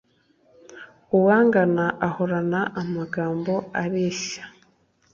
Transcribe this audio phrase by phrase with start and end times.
[1.17, 3.53] uwangana ahorana amagambo
[3.83, 4.43] areshya